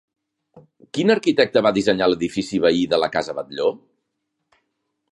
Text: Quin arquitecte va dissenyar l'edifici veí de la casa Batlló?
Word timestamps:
Quin 0.97 1.13
arquitecte 1.15 1.63
va 1.67 1.73
dissenyar 1.77 2.09
l'edifici 2.13 2.63
veí 2.65 2.83
de 2.95 3.01
la 3.05 3.13
casa 3.19 3.39
Batlló? 3.41 3.71